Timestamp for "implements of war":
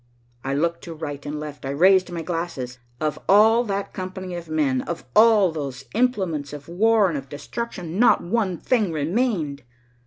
5.93-7.07